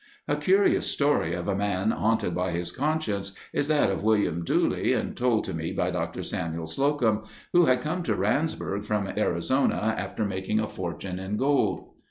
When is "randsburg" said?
8.15-8.83